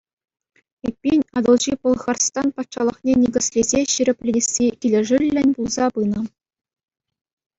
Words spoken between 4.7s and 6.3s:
килӗшӳллӗн пулса пынӑ.